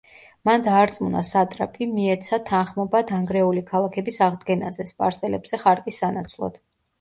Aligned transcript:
მან 0.49 0.61
დაარწმუნა 0.67 1.19
სატრაპი 1.31 1.87
მიეცა 1.91 2.39
თანხმობა 2.47 3.01
დანგრეული 3.11 3.63
ქალაქების 3.69 4.19
აღდგენაზე, 4.29 4.87
სპარსელებზე 4.95 5.61
ხარკის 5.67 6.03
სანაცვლოდ. 6.05 6.59